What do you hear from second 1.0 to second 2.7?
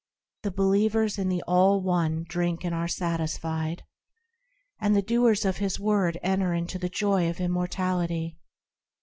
in the All One drink